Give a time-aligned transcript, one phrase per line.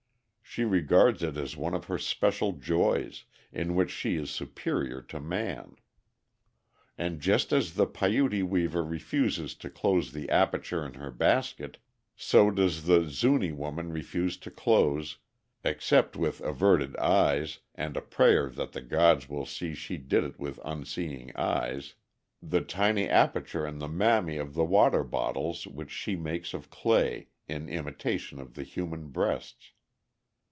[0.43, 5.21] She regards it as one of her special joys, in which she is superior to
[5.21, 5.77] man.
[6.97, 11.77] And just as the Paiuti weaver refuses to close the aperture in her basket,
[12.17, 15.19] so does the Zuni woman refuse to close,
[15.63, 20.37] except with averted eyes and a prayer that the gods will see she did it
[20.37, 21.93] with unseeing eyes,
[22.43, 27.29] the tiny aperture in the mammæ of the water bottles which she makes of clay
[27.47, 29.71] in imitation of the human breasts.